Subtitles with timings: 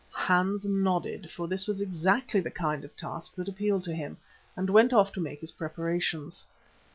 [0.15, 4.17] Hans nodded, for this was exactly the kind of task that appealed to him,
[4.57, 6.43] and went off to make his preparations.